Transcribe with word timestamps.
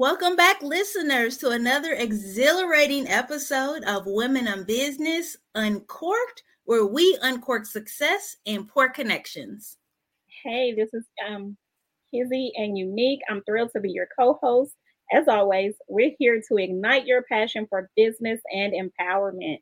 Welcome 0.00 0.34
back, 0.34 0.62
listeners, 0.62 1.36
to 1.36 1.50
another 1.50 1.92
exhilarating 1.92 3.06
episode 3.06 3.84
of 3.84 4.04
Women 4.06 4.46
in 4.46 4.64
Business 4.64 5.36
Uncorked, 5.54 6.42
where 6.64 6.86
we 6.86 7.18
uncork 7.20 7.66
success 7.66 8.38
and 8.46 8.66
pour 8.66 8.88
connections. 8.88 9.76
Hey, 10.42 10.72
this 10.74 10.88
is 10.94 11.04
um, 11.28 11.54
Kizzy 12.10 12.50
and 12.56 12.78
Unique. 12.78 13.20
I'm 13.28 13.42
thrilled 13.42 13.72
to 13.72 13.80
be 13.80 13.90
your 13.90 14.08
co 14.18 14.38
host. 14.42 14.72
As 15.12 15.28
always, 15.28 15.74
we're 15.86 16.12
here 16.18 16.40
to 16.48 16.56
ignite 16.56 17.04
your 17.04 17.24
passion 17.24 17.66
for 17.68 17.90
business 17.94 18.40
and 18.50 18.72
empowerment. 18.72 19.58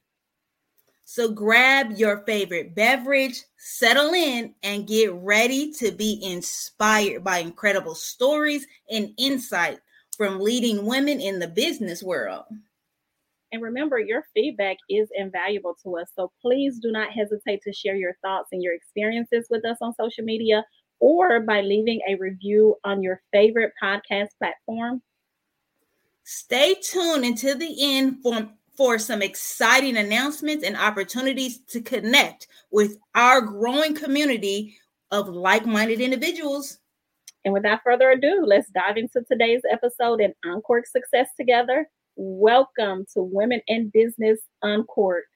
So 1.05 1.33
grab 1.33 1.97
your 1.97 2.19
favorite 2.27 2.77
beverage, 2.77 3.43
settle 3.57 4.15
in, 4.15 4.55
and 4.63 4.87
get 4.87 5.13
ready 5.15 5.73
to 5.81 5.91
be 5.91 6.21
inspired 6.23 7.25
by 7.25 7.39
incredible 7.39 7.97
stories 7.97 8.69
and 8.89 9.11
insight 9.19 9.81
from 10.19 10.41
leading 10.41 10.85
women 10.85 11.21
in 11.21 11.39
the 11.39 11.49
business 11.49 12.03
world. 12.03 12.45
And 13.53 13.63
remember, 13.63 13.99
your 13.99 14.25
feedback 14.35 14.77
is 14.91 15.09
invaluable 15.15 15.75
to 15.83 15.97
us. 15.97 16.11
So 16.15 16.33
please 16.43 16.79
do 16.81 16.93
not 16.93 17.13
hesitate 17.13 17.63
to 17.63 17.73
share 17.73 17.97
your 17.97 18.17
thoughts 18.21 18.49
and 18.53 18.63
your 18.63 18.75
experiences 18.75 19.47
with 19.49 19.65
us 19.65 19.79
on 19.81 19.95
social 19.95 20.25
media 20.25 20.65
or 21.01 21.41
by 21.41 21.63
leaving 21.63 22.01
a 22.07 22.17
review 22.17 22.75
on 22.85 23.03
your 23.03 23.23
favorite 23.33 23.73
podcast 23.83 24.29
platform. 24.39 25.01
Stay 26.25 26.75
tuned 26.75 27.25
until 27.25 27.57
the 27.57 27.75
end 27.81 28.19
for, 28.23 28.49
for 28.77 28.99
some 28.99 29.23
exciting 29.23 29.97
announcements 29.97 30.65
and 30.65 30.77
opportunities 30.77 31.61
to 31.69 31.81
connect 31.81 32.49
with 32.71 32.99
our 33.15 33.41
growing 33.41 33.95
community 33.95 34.77
of 35.11 35.29
like 35.29 35.65
minded 35.65 36.01
individuals. 36.01 36.81
And 37.45 37.55
without 37.55 37.81
further 37.85 38.11
ado, 38.11 38.45
let's 38.45 38.71
dive 38.71 38.97
into 38.97 39.23
today's 39.31 39.63
episode 39.71 40.21
and 40.21 40.35
uncork 40.45 40.87
success 40.87 41.29
together. 41.39 41.89
Welcome 42.17 43.07
to 43.15 43.23
Women 43.23 43.61
in 43.69 43.91
Business 43.95 44.41
Uncorked. 44.63 45.28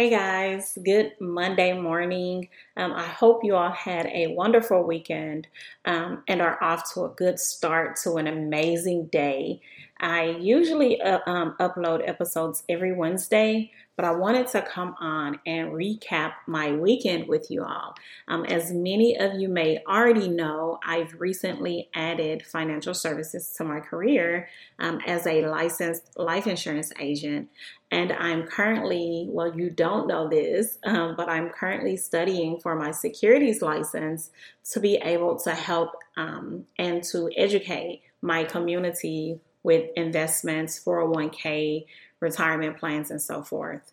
Hey 0.00 0.08
guys, 0.08 0.78
good 0.82 1.12
Monday 1.20 1.78
morning. 1.78 2.48
Um, 2.78 2.94
I 2.94 3.04
hope 3.04 3.44
you 3.44 3.54
all 3.54 3.70
had 3.70 4.06
a 4.06 4.28
wonderful 4.28 4.82
weekend 4.82 5.46
um, 5.84 6.24
and 6.26 6.40
are 6.40 6.56
off 6.64 6.90
to 6.94 7.04
a 7.04 7.10
good 7.10 7.38
start 7.38 7.96
to 8.04 8.14
an 8.14 8.26
amazing 8.26 9.08
day. 9.08 9.60
I 10.00 10.38
usually 10.40 11.02
uh, 11.02 11.18
um, 11.26 11.54
upload 11.60 12.08
episodes 12.08 12.64
every 12.66 12.94
Wednesday, 12.94 13.72
but 14.00 14.08
I 14.08 14.12
wanted 14.12 14.46
to 14.52 14.62
come 14.62 14.96
on 14.98 15.40
and 15.44 15.72
recap 15.72 16.32
my 16.46 16.72
weekend 16.72 17.28
with 17.28 17.50
you 17.50 17.62
all. 17.62 17.94
Um, 18.28 18.46
as 18.46 18.72
many 18.72 19.18
of 19.18 19.34
you 19.34 19.46
may 19.46 19.82
already 19.86 20.26
know, 20.26 20.78
I've 20.82 21.20
recently 21.20 21.90
added 21.94 22.46
financial 22.46 22.94
services 22.94 23.52
to 23.58 23.64
my 23.64 23.80
career 23.80 24.48
um, 24.78 25.00
as 25.06 25.26
a 25.26 25.46
licensed 25.46 26.16
life 26.16 26.46
insurance 26.46 26.94
agent. 26.98 27.50
And 27.90 28.10
I'm 28.12 28.44
currently, 28.44 29.26
well, 29.28 29.54
you 29.54 29.68
don't 29.68 30.06
know 30.06 30.30
this, 30.30 30.78
um, 30.84 31.14
but 31.14 31.28
I'm 31.28 31.50
currently 31.50 31.98
studying 31.98 32.58
for 32.58 32.76
my 32.76 32.92
securities 32.92 33.60
license 33.60 34.30
to 34.70 34.80
be 34.80 34.96
able 34.96 35.38
to 35.40 35.50
help 35.50 35.90
um, 36.16 36.64
and 36.78 37.04
to 37.12 37.28
educate 37.36 38.00
my 38.22 38.44
community 38.44 39.40
with 39.62 39.90
investments, 39.94 40.82
401k, 40.82 41.84
retirement 42.20 42.78
plans, 42.78 43.10
and 43.10 43.20
so 43.20 43.42
forth. 43.42 43.92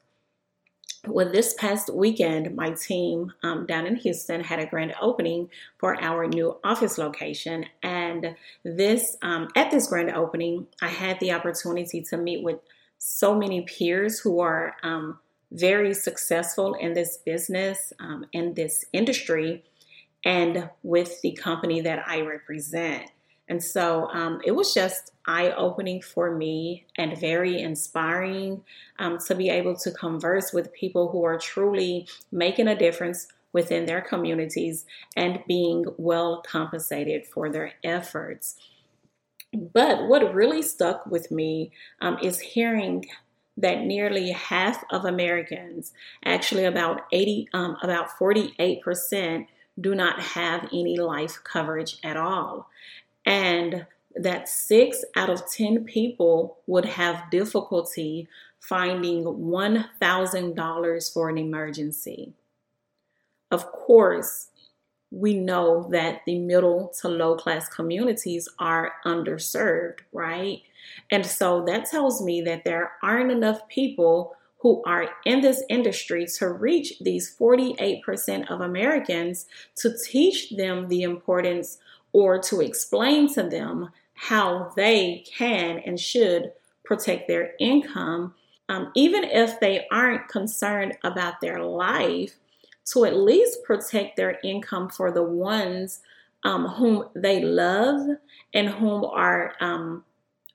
Well, 1.05 1.31
this 1.31 1.53
past 1.53 1.93
weekend, 1.93 2.55
my 2.55 2.71
team 2.71 3.33
um, 3.43 3.65
down 3.65 3.85
in 3.85 3.95
Houston 3.97 4.43
had 4.43 4.59
a 4.59 4.65
grand 4.65 4.93
opening 5.01 5.49
for 5.77 6.01
our 6.01 6.27
new 6.27 6.57
office 6.63 6.97
location. 6.97 7.65
And 7.81 8.35
this, 8.63 9.15
um, 9.21 9.47
at 9.55 9.71
this 9.71 9.87
grand 9.87 10.11
opening, 10.11 10.67
I 10.81 10.87
had 10.87 11.19
the 11.19 11.31
opportunity 11.31 12.01
to 12.01 12.17
meet 12.17 12.43
with 12.43 12.59
so 12.97 13.35
many 13.35 13.61
peers 13.61 14.19
who 14.19 14.39
are 14.39 14.75
um, 14.83 15.19
very 15.51 15.93
successful 15.93 16.73
in 16.73 16.93
this 16.93 17.17
business, 17.17 17.93
um, 17.99 18.25
in 18.33 18.53
this 18.55 18.83
industry, 18.91 19.63
and 20.25 20.69
with 20.83 21.21
the 21.21 21.31
company 21.33 21.79
that 21.81 22.05
I 22.07 22.21
represent. 22.21 23.09
And 23.49 23.63
so 23.63 24.09
um, 24.11 24.41
it 24.45 24.51
was 24.51 24.73
just 24.73 25.11
eye 25.25 25.51
opening 25.51 26.01
for 26.01 26.35
me 26.35 26.85
and 26.97 27.17
very 27.17 27.61
inspiring 27.61 28.63
um, 28.99 29.17
to 29.27 29.35
be 29.35 29.49
able 29.49 29.75
to 29.77 29.91
converse 29.91 30.51
with 30.51 30.73
people 30.73 31.09
who 31.09 31.23
are 31.23 31.37
truly 31.37 32.07
making 32.31 32.67
a 32.67 32.77
difference 32.77 33.27
within 33.53 33.85
their 33.85 34.01
communities 34.01 34.85
and 35.15 35.39
being 35.47 35.85
well 35.97 36.43
compensated 36.45 37.25
for 37.25 37.49
their 37.49 37.73
efforts. 37.83 38.55
But 39.53 40.07
what 40.07 40.33
really 40.33 40.61
stuck 40.61 41.05
with 41.05 41.31
me 41.31 41.71
um, 42.01 42.17
is 42.21 42.39
hearing 42.39 43.05
that 43.55 43.81
nearly 43.81 44.31
half 44.31 44.83
of 44.91 45.05
Americans, 45.05 45.93
actually 46.23 46.65
about 46.65 47.01
80, 47.11 47.47
um, 47.53 47.77
about 47.81 48.09
48%, 48.19 49.47
do 49.79 49.95
not 49.95 50.19
have 50.19 50.67
any 50.73 50.99
life 50.99 51.39
coverage 51.43 51.97
at 52.03 52.17
all 52.17 52.69
and 53.27 53.85
that 54.15 54.49
six 54.49 55.03
out 55.15 55.29
of 55.29 55.43
10 55.51 55.83
people 55.83 56.57
would 56.65 56.85
have 56.85 57.29
difficulty 57.29 58.27
finding 58.59 59.25
$1,000 59.25 61.13
for 61.13 61.29
an 61.29 61.37
emergency. 61.37 62.33
Of 63.51 63.71
course, 63.71 64.47
we 65.11 65.35
know 65.35 65.87
that 65.91 66.21
the 66.25 66.39
middle 66.39 66.91
to 67.01 67.09
low 67.09 67.35
class 67.35 67.69
communities 67.69 68.49
are 68.59 68.93
underserved, 69.05 69.99
right? 70.11 70.61
And 71.11 71.25
so 71.25 71.63
that 71.65 71.85
tells 71.85 72.21
me 72.21 72.41
that 72.41 72.63
there 72.63 72.93
aren't 73.03 73.31
enough 73.31 73.67
people 73.67 74.35
who 74.67 74.83
are 74.85 75.07
in 75.23 75.39
this 75.39 75.63
industry 75.69 76.25
to 76.25 76.49
reach 76.49 76.99
these 76.99 77.33
48% 77.39 78.51
of 78.51 78.59
Americans 78.59 79.45
to 79.77 79.97
teach 79.97 80.49
them 80.49 80.89
the 80.89 81.03
importance 81.03 81.77
or 82.11 82.37
to 82.39 82.59
explain 82.59 83.33
to 83.33 83.43
them 83.43 83.91
how 84.13 84.73
they 84.75 85.23
can 85.25 85.79
and 85.85 85.97
should 85.97 86.51
protect 86.83 87.29
their 87.29 87.53
income, 87.61 88.33
um, 88.67 88.91
even 88.93 89.23
if 89.23 89.57
they 89.61 89.87
aren't 89.89 90.27
concerned 90.27 90.97
about 91.01 91.39
their 91.39 91.63
life, 91.63 92.35
to 92.87 93.05
at 93.05 93.15
least 93.15 93.63
protect 93.63 94.17
their 94.17 94.37
income 94.43 94.89
for 94.89 95.13
the 95.13 95.23
ones 95.23 96.01
um, 96.43 96.65
whom 96.67 97.05
they 97.15 97.41
love 97.41 98.17
and 98.53 98.67
whom 98.67 99.05
are 99.05 99.53
um, 99.61 100.03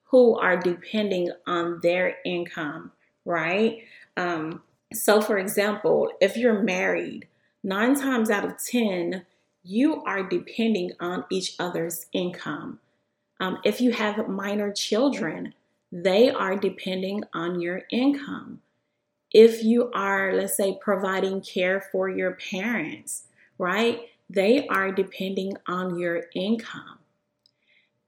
who 0.04 0.38
are 0.38 0.58
depending 0.58 1.30
on 1.46 1.80
their 1.82 2.16
income, 2.26 2.92
right? 3.24 3.78
Um, 4.16 4.62
so, 4.92 5.20
for 5.20 5.38
example, 5.38 6.10
if 6.20 6.36
you're 6.36 6.62
married, 6.62 7.28
nine 7.62 7.94
times 7.94 8.30
out 8.30 8.44
of 8.44 8.62
ten, 8.62 9.24
you 9.62 10.02
are 10.04 10.22
depending 10.22 10.92
on 11.00 11.24
each 11.30 11.54
other's 11.58 12.06
income. 12.12 12.80
Um, 13.40 13.58
if 13.64 13.80
you 13.80 13.92
have 13.92 14.28
minor 14.28 14.72
children, 14.72 15.54
they 15.90 16.30
are 16.30 16.56
depending 16.56 17.24
on 17.34 17.60
your 17.60 17.82
income. 17.90 18.60
If 19.30 19.62
you 19.62 19.90
are, 19.92 20.32
let's 20.34 20.56
say, 20.56 20.78
providing 20.80 21.40
care 21.40 21.80
for 21.92 22.08
your 22.08 22.32
parents, 22.50 23.24
right? 23.58 24.00
They 24.28 24.66
are 24.68 24.92
depending 24.92 25.54
on 25.66 25.98
your 25.98 26.24
income. 26.34 26.98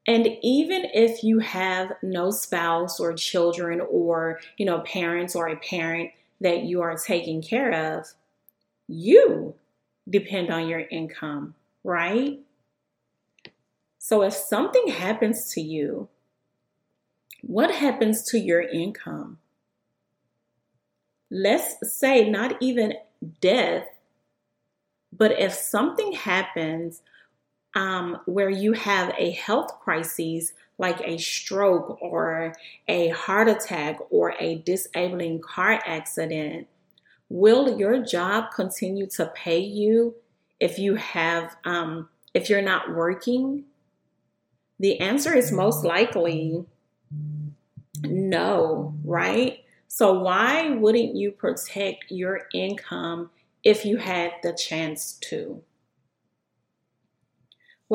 And 0.06 0.29
even 0.43 0.87
if 0.93 1.25
you 1.25 1.39
have 1.39 1.93
no 2.03 2.31
spouse 2.31 3.01
or 3.01 3.15
children 3.15 3.81
or, 3.81 4.41
you 4.59 4.67
know, 4.67 4.81
parents 4.81 5.35
or 5.35 5.49
a 5.49 5.56
parent 5.56 6.11
that 6.41 6.65
you 6.65 6.83
are 6.83 6.97
taking 6.97 7.41
care 7.41 7.97
of, 7.97 8.06
you 8.87 9.55
depend 10.09 10.51
on 10.51 10.69
your 10.69 10.81
income, 10.81 11.55
right? 11.83 12.39
So 13.99 14.23
if 14.23 14.35
something 14.35 14.89
happens 14.89 15.51
to 15.55 15.62
you, 15.62 16.09
what 17.41 17.71
happens 17.71 18.23
to 18.25 18.39
your 18.39 18.61
income? 18.61 19.39
Let's 21.31 21.77
say 21.83 22.29
not 22.29 22.56
even 22.61 22.95
death, 23.41 23.87
but 25.17 25.33
if 25.33 25.55
something 25.55 26.12
happens 26.12 27.01
um, 27.75 28.21
where 28.26 28.50
you 28.50 28.73
have 28.73 29.15
a 29.19 29.31
health 29.32 29.81
crisis 29.81 30.53
like 30.79 31.00
a 31.03 31.19
stroke 31.19 31.99
or 32.03 32.55
a 32.88 33.09
heart 33.11 33.49
attack 33.49 33.99
or 34.11 34.35
a 34.41 34.56
disabling 34.56 35.41
car 35.41 35.81
accident, 35.87 36.67
Will 37.35 37.79
your 37.79 38.00
job 38.05 38.53
continue 38.55 39.06
to 39.09 39.26
pay 39.35 39.59
you 39.59 40.15
if 40.61 40.79
you 40.79 40.94
have 40.94 41.56
um, 41.65 42.09
if 42.35 42.50
you're 42.50 42.62
not 42.62 42.94
working? 42.94 43.65
The 44.79 45.00
answer 45.00 45.35
is 45.35 45.50
most 45.50 45.85
likely 45.85 46.65
no, 48.03 48.94
right? 49.05 49.65
So, 49.88 50.20
why 50.20 50.70
wouldn't 50.70 51.17
you 51.17 51.32
protect 51.32 52.11
your 52.11 52.43
income 52.53 53.31
if 53.62 53.85
you 53.85 53.97
had 53.97 54.32
the 54.43 54.53
chance 54.53 55.15
to? 55.23 55.62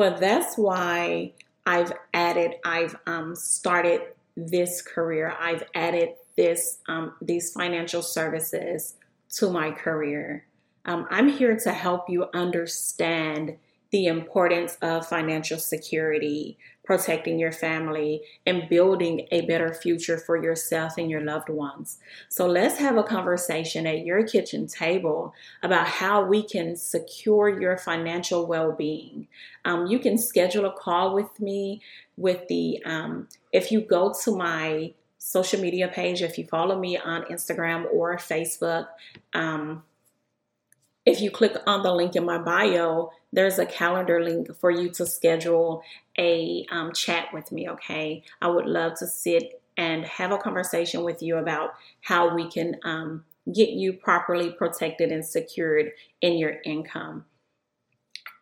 Well, 0.00 0.16
that's 0.18 0.56
why 0.56 1.34
I've 1.66 1.92
added, 2.14 2.54
I've 2.64 2.96
um, 3.06 3.36
started 3.36 4.00
this 4.34 4.80
career. 4.80 5.36
I've 5.38 5.62
added 5.74 6.14
this 6.38 6.78
um, 6.88 7.12
these 7.20 7.52
financial 7.52 8.00
services 8.00 8.94
to 9.34 9.50
my 9.50 9.72
career. 9.72 10.46
Um, 10.86 11.06
I'm 11.10 11.28
here 11.28 11.54
to 11.54 11.72
help 11.72 12.08
you 12.08 12.30
understand 12.32 13.58
the 13.90 14.06
importance 14.06 14.76
of 14.80 15.06
financial 15.06 15.58
security, 15.58 16.56
protecting 16.84 17.38
your 17.38 17.52
family, 17.52 18.22
and 18.46 18.68
building 18.68 19.26
a 19.30 19.42
better 19.46 19.72
future 19.74 20.18
for 20.18 20.42
yourself 20.42 20.94
and 20.96 21.10
your 21.10 21.20
loved 21.20 21.48
ones. 21.48 21.98
So, 22.28 22.46
let's 22.46 22.78
have 22.78 22.96
a 22.96 23.02
conversation 23.02 23.86
at 23.86 24.04
your 24.04 24.24
kitchen 24.26 24.66
table 24.66 25.34
about 25.62 25.86
how 25.86 26.24
we 26.24 26.42
can 26.42 26.76
secure 26.76 27.60
your 27.60 27.76
financial 27.76 28.46
well 28.46 28.72
being. 28.72 29.28
Um, 29.64 29.86
you 29.86 29.98
can 29.98 30.18
schedule 30.18 30.66
a 30.66 30.72
call 30.72 31.14
with 31.14 31.40
me 31.40 31.82
with 32.16 32.46
the, 32.48 32.82
um, 32.84 33.28
if 33.52 33.72
you 33.72 33.80
go 33.80 34.14
to 34.24 34.36
my 34.36 34.92
social 35.18 35.60
media 35.60 35.86
page, 35.86 36.22
if 36.22 36.38
you 36.38 36.46
follow 36.46 36.78
me 36.78 36.96
on 36.96 37.22
Instagram 37.24 37.86
or 37.92 38.16
Facebook, 38.16 38.88
um, 39.34 39.82
if 41.06 41.20
you 41.20 41.30
click 41.30 41.56
on 41.66 41.82
the 41.82 41.92
link 41.92 42.16
in 42.16 42.24
my 42.24 42.38
bio, 42.38 43.10
there's 43.32 43.58
a 43.58 43.66
calendar 43.66 44.22
link 44.22 44.54
for 44.56 44.70
you 44.70 44.88
to 44.90 45.06
schedule 45.06 45.82
a 46.18 46.66
um, 46.70 46.92
chat 46.92 47.32
with 47.32 47.52
me. 47.52 47.68
Okay. 47.68 48.22
I 48.42 48.48
would 48.48 48.66
love 48.66 48.94
to 48.98 49.06
sit 49.06 49.62
and 49.76 50.04
have 50.04 50.32
a 50.32 50.38
conversation 50.38 51.04
with 51.04 51.22
you 51.22 51.36
about 51.36 51.70
how 52.00 52.34
we 52.34 52.50
can 52.50 52.76
um, 52.84 53.24
get 53.52 53.70
you 53.70 53.92
properly 53.92 54.50
protected 54.50 55.10
and 55.12 55.24
secured 55.24 55.92
in 56.20 56.36
your 56.38 56.56
income. 56.64 57.24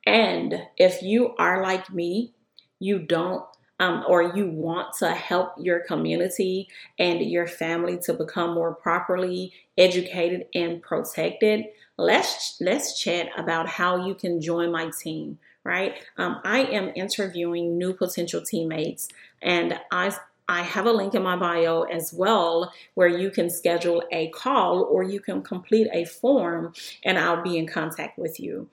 And 0.06 0.62
if 0.78 1.02
you 1.02 1.34
are 1.36 1.62
like 1.62 1.92
me, 1.92 2.32
you 2.80 2.98
don't 2.98 3.44
um, 3.78 4.04
or 4.08 4.34
you 4.36 4.48
want 4.48 4.94
to 4.98 5.10
help 5.10 5.52
your 5.58 5.80
community 5.80 6.68
and 6.98 7.20
your 7.20 7.46
family 7.46 7.98
to 8.04 8.12
become 8.12 8.54
more 8.54 8.74
properly 8.74 9.52
educated 9.76 10.46
and 10.54 10.82
protected, 10.82 11.66
let's 11.96 12.56
let's 12.60 13.00
chat 13.00 13.28
about 13.36 13.68
how 13.68 14.06
you 14.06 14.14
can 14.14 14.40
join 14.40 14.72
my 14.72 14.90
team. 15.00 15.38
Right? 15.64 15.96
Um, 16.16 16.40
I 16.44 16.60
am 16.60 16.92
interviewing 16.94 17.76
new 17.76 17.92
potential 17.92 18.40
teammates, 18.40 19.08
and 19.42 19.78
I 19.92 20.16
I 20.48 20.62
have 20.62 20.86
a 20.86 20.92
link 20.92 21.14
in 21.14 21.22
my 21.22 21.36
bio 21.36 21.82
as 21.82 22.12
well 22.12 22.72
where 22.94 23.08
you 23.08 23.30
can 23.30 23.50
schedule 23.50 24.02
a 24.10 24.28
call 24.30 24.82
or 24.82 25.02
you 25.02 25.20
can 25.20 25.42
complete 25.42 25.88
a 25.92 26.06
form, 26.06 26.72
and 27.04 27.18
I'll 27.18 27.42
be 27.42 27.58
in 27.58 27.66
contact 27.66 28.18
with 28.18 28.40
you. 28.40 28.68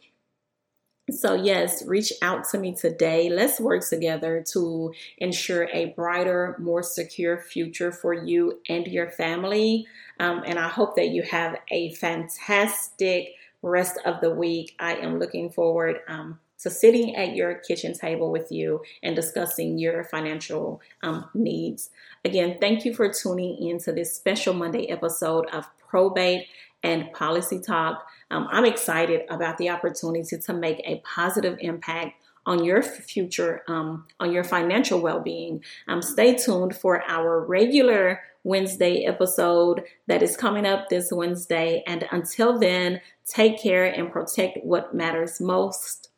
So, 1.11 1.35
yes, 1.35 1.85
reach 1.85 2.11
out 2.23 2.49
to 2.49 2.57
me 2.57 2.73
today. 2.73 3.29
Let's 3.29 3.59
work 3.59 3.87
together 3.87 4.43
to 4.53 4.91
ensure 5.19 5.69
a 5.71 5.93
brighter, 5.95 6.55
more 6.59 6.81
secure 6.81 7.37
future 7.37 7.91
for 7.91 8.13
you 8.13 8.59
and 8.67 8.87
your 8.87 9.11
family. 9.11 9.85
Um, 10.19 10.41
and 10.47 10.57
I 10.57 10.67
hope 10.67 10.95
that 10.95 11.09
you 11.09 11.21
have 11.21 11.57
a 11.69 11.93
fantastic 11.93 13.35
rest 13.61 13.99
of 14.03 14.19
the 14.21 14.31
week. 14.31 14.75
I 14.79 14.95
am 14.95 15.19
looking 15.19 15.51
forward 15.51 15.99
um, 16.07 16.39
to 16.59 16.71
sitting 16.71 17.15
at 17.15 17.35
your 17.35 17.53
kitchen 17.53 17.93
table 17.93 18.31
with 18.31 18.51
you 18.51 18.81
and 19.03 19.15
discussing 19.15 19.77
your 19.77 20.03
financial 20.05 20.81
um, 21.03 21.29
needs. 21.35 21.91
Again, 22.23 22.57
thank 22.59 22.83
you 22.83 22.95
for 22.95 23.13
tuning 23.13 23.57
in 23.69 23.77
to 23.81 23.91
this 23.91 24.15
special 24.15 24.55
Monday 24.55 24.89
episode 24.89 25.45
of 25.53 25.67
Probate 25.77 26.47
and 26.81 27.11
Policy 27.13 27.59
Talk. 27.59 28.07
Um, 28.31 28.47
I'm 28.51 28.65
excited 28.65 29.21
about 29.29 29.57
the 29.57 29.69
opportunity 29.69 30.37
to 30.37 30.53
make 30.53 30.81
a 30.85 31.01
positive 31.05 31.57
impact 31.61 32.13
on 32.45 32.63
your 32.63 32.81
future, 32.83 33.63
um, 33.67 34.05
on 34.19 34.31
your 34.31 34.43
financial 34.43 35.01
well 35.01 35.19
being. 35.19 35.63
Um, 35.87 36.01
stay 36.01 36.35
tuned 36.35 36.75
for 36.75 37.03
our 37.07 37.45
regular 37.45 38.21
Wednesday 38.43 39.05
episode 39.05 39.83
that 40.07 40.21
is 40.21 40.37
coming 40.37 40.65
up 40.65 40.89
this 40.89 41.11
Wednesday. 41.11 41.83
And 41.87 42.07
until 42.11 42.59
then, 42.59 43.01
take 43.25 43.59
care 43.59 43.85
and 43.85 44.11
protect 44.11 44.59
what 44.63 44.93
matters 44.93 45.41
most. 45.41 46.09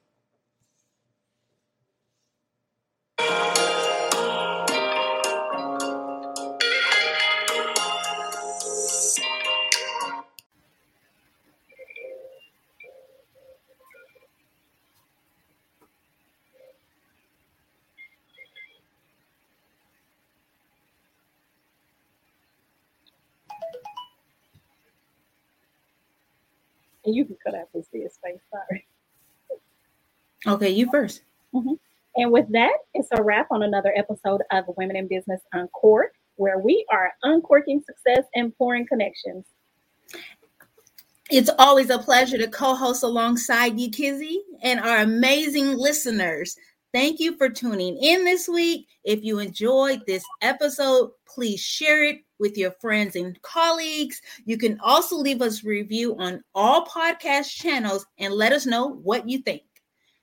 And 27.07 27.15
you 27.15 27.24
can 27.24 27.38
cut 27.44 27.56
out 27.56 27.69
this 27.74 27.88
dead 27.94 28.12
space. 28.12 28.42
Sorry. 28.51 28.86
Okay, 30.45 30.69
you 30.69 30.92
1st 30.92 31.21
mm-hmm. 31.56 31.74
And 32.18 32.31
with 32.31 32.51
that, 32.51 32.77
it's 32.94 33.07
a 33.13 33.24
wrap 33.24 33.48
on 33.50 33.63
another 33.63 33.94
episode 33.95 34.42
of 34.51 34.65
Women 34.75 34.98
in 34.98 35.07
Business 35.07 35.39
Uncorked, 35.54 36.18
where 36.36 36.59
we 36.59 36.86
are 36.92 37.13
uncorking 37.24 37.81
success 37.81 38.25
and 38.36 38.56
pouring 38.57 38.86
connections. 38.86 39.45
It's 41.31 41.50
always 41.57 41.89
a 41.89 41.98
pleasure 41.98 42.38
to 42.38 42.48
co 42.48 42.75
host 42.75 43.04
alongside 43.04 43.80
you, 43.80 43.89
Kizzy, 43.89 44.42
and 44.62 44.80
our 44.81 44.98
amazing 44.98 45.77
listeners. 45.77 46.57
Thank 46.94 47.21
you 47.21 47.38
for 47.38 47.50
tuning 47.50 47.98
in 47.98 48.25
this 48.25 48.50
week. 48.50 48.87
If 49.06 49.23
you 49.23 49.40
enjoyed 49.40 50.02
this 50.06 50.26
episode, 50.42 51.11
please 51.26 51.61
share 51.61 52.04
it 52.04 52.18
with 52.40 52.58
your 52.58 52.72
friends 52.80 53.16
and 53.16 53.42
colleagues. 53.42 54.22
You 54.46 54.58
can 54.58 54.80
also 54.82 55.16
leave 55.16 55.42
us 55.42 55.64
review 55.64 56.16
on 56.18 56.44
all 56.54 56.86
podcast 56.86 57.54
channels 57.56 58.06
and 58.20 58.34
let 58.34 58.54
us 58.54 58.66
know 58.66 58.88
what 59.04 59.28
you 59.30 59.40
think. 59.40 59.64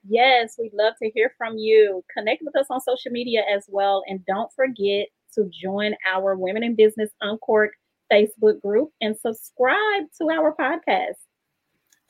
Yes, 0.06 0.56
we'd 0.58 0.74
love 0.74 0.94
to 1.02 1.10
hear 1.10 1.32
from 1.38 1.56
you. 1.56 2.04
Connect 2.16 2.42
with 2.44 2.56
us 2.56 2.66
on 2.70 2.80
social 2.80 3.10
media 3.10 3.42
as 3.50 3.64
well. 3.68 4.02
And 4.06 4.24
don't 4.26 4.52
forget 4.54 5.08
to 5.34 5.50
join 5.50 5.94
our 6.06 6.36
Women 6.36 6.62
in 6.62 6.74
Business 6.74 7.10
Uncorked 7.20 7.76
Facebook 8.12 8.60
group 8.60 8.90
and 9.00 9.16
subscribe 9.16 10.04
to 10.20 10.28
our 10.30 10.54
podcast. 10.54 11.14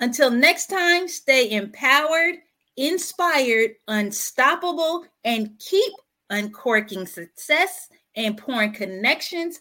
Until 0.00 0.30
next 0.30 0.66
time, 0.66 1.06
stay 1.06 1.52
empowered 1.52 2.36
inspired, 2.76 3.72
unstoppable, 3.88 5.06
and 5.24 5.58
keep 5.58 5.92
uncorking 6.30 7.06
success 7.06 7.88
and 8.16 8.36
pouring 8.36 8.72
connections. 8.72 9.60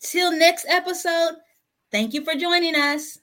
Till 0.00 0.32
next 0.32 0.66
episode, 0.68 1.36
thank 1.90 2.14
you 2.14 2.24
for 2.24 2.34
joining 2.34 2.74
us. 2.74 3.18